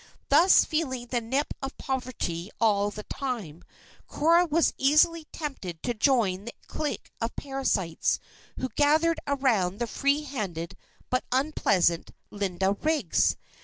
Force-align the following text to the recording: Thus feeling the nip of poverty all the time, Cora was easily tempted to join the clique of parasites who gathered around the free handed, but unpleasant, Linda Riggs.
Thus 0.29 0.65
feeling 0.65 1.05
the 1.05 1.21
nip 1.21 1.53
of 1.61 1.77
poverty 1.77 2.49
all 2.59 2.89
the 2.89 3.03
time, 3.03 3.63
Cora 4.07 4.47
was 4.47 4.73
easily 4.79 5.25
tempted 5.25 5.83
to 5.83 5.93
join 5.93 6.45
the 6.45 6.55
clique 6.65 7.11
of 7.21 7.35
parasites 7.35 8.17
who 8.59 8.69
gathered 8.69 9.19
around 9.27 9.77
the 9.77 9.85
free 9.85 10.23
handed, 10.23 10.75
but 11.11 11.25
unpleasant, 11.31 12.09
Linda 12.31 12.75
Riggs. 12.81 13.35